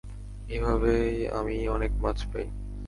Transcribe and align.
এভাবেই 0.49 1.09
আমি 1.29 1.55
অনেক 1.67 1.91
মাছ 2.01 2.19
পাই। 2.31 2.45